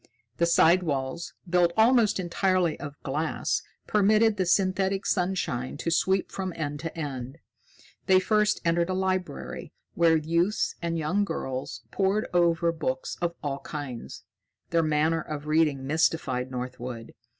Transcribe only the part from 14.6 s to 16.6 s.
Their manner of reading mystified